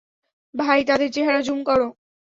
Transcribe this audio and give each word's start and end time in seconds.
ভাই, 0.53 0.79
তাদের 0.83 1.09
চেহারা 1.11 1.41
জুম 1.41 1.59
কর। 1.63 1.79